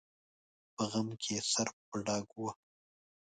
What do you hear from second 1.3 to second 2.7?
یې سر په ډاګ وواهه.